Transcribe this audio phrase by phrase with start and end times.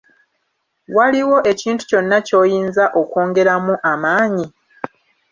[0.97, 4.45] Waliwo ekintu kyonna ky’oyinza okwongeramu amaanyi?